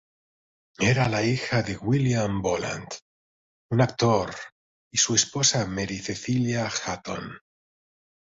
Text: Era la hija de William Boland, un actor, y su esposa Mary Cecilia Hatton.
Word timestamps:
Era 0.91 1.03
la 1.09 1.21
hija 1.23 1.61
de 1.61 1.77
William 1.77 2.41
Boland, 2.41 2.87
un 3.69 3.81
actor, 3.83 4.33
y 4.91 4.97
su 4.97 5.13
esposa 5.13 5.67
Mary 5.67 5.99
Cecilia 5.99 6.67
Hatton. 6.87 7.37